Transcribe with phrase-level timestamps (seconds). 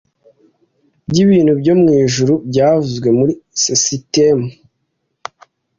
[1.09, 4.45] byibintu byo mwijuru byavuzwe muri sisitemu